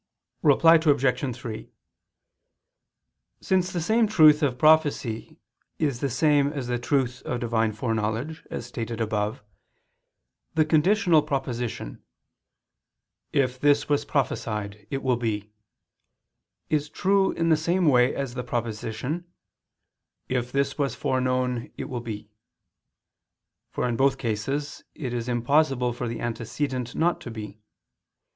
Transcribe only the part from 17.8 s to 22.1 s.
way as the proposition: "If this was foreknown, it will